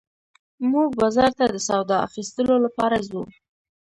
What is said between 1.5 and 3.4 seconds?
د سودا اخيستلو لپاره ځو